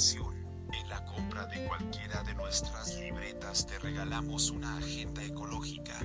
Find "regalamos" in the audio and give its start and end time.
3.80-4.50